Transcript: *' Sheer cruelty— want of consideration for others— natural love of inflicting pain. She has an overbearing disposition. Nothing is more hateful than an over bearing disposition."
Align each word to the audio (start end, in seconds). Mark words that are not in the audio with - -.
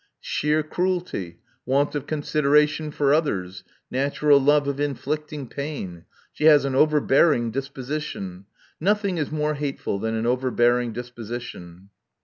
*' 0.17 0.19
Sheer 0.19 0.63
cruelty— 0.63 1.41
want 1.67 1.93
of 1.93 2.07
consideration 2.07 2.89
for 2.89 3.13
others— 3.13 3.63
natural 3.91 4.39
love 4.41 4.67
of 4.67 4.79
inflicting 4.79 5.47
pain. 5.47 6.05
She 6.33 6.45
has 6.45 6.65
an 6.65 6.73
overbearing 6.73 7.51
disposition. 7.51 8.45
Nothing 8.79 9.19
is 9.19 9.29
more 9.31 9.53
hateful 9.53 9.99
than 9.99 10.15
an 10.15 10.25
over 10.25 10.49
bearing 10.49 10.91
disposition." 10.91 11.91